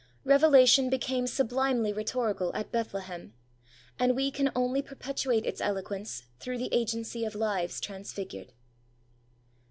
Revelation 0.23 0.89
became 0.89 1.27
sublimely 1.27 1.93
rhetorical 1.93 2.51
at 2.55 2.71
Bethlehem, 2.71 3.35
and 3.99 4.15
we 4.15 4.31
can 4.31 4.51
only 4.55 4.81
perpetuate 4.81 5.45
its 5.45 5.61
eloquence 5.61 6.23
through 6.39 6.57
the 6.57 6.73
agency 6.73 7.23
of 7.23 7.35
lives 7.35 7.79
transfigured. 7.79 8.51